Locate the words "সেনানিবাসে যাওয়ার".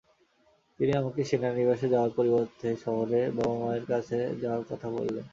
1.23-2.11